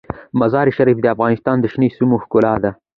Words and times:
مزارشریف 0.39 0.97
د 1.01 1.05
افغانستان 1.15 1.55
د 1.59 1.65
شنو 1.73 1.87
سیمو 1.97 2.15
ښکلا 2.23 2.53
ده. 2.63 2.71